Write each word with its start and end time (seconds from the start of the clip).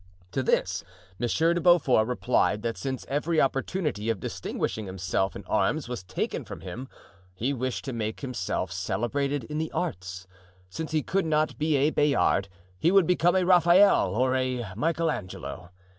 To 0.31 0.41
this 0.41 0.83
Monsieur 1.19 1.53
de 1.53 1.61
Beaufort 1.61 2.07
replied 2.07 2.63
that 2.63 2.75
since 2.75 3.05
every 3.07 3.39
opportunity 3.39 4.09
of 4.09 4.19
distinguishing 4.19 4.87
himself 4.87 5.35
in 5.35 5.45
arms 5.45 5.87
was 5.87 6.01
taken 6.01 6.43
from 6.43 6.61
him, 6.61 6.87
he 7.35 7.53
wished 7.53 7.85
to 7.85 7.93
make 7.93 8.21
himself 8.21 8.71
celebrated 8.71 9.43
in 9.43 9.59
the 9.59 9.71
arts; 9.73 10.25
since 10.69 10.89
he 10.91 11.03
could 11.03 11.27
not 11.27 11.55
be 11.59 11.75
a 11.75 11.91
Bayard, 11.91 12.49
he 12.79 12.89
would 12.91 13.05
become 13.05 13.35
a 13.35 13.45
Raphael 13.45 14.15
or 14.15 14.35
a 14.35 14.65
Michael 14.75 15.11
Angelo. 15.11 15.69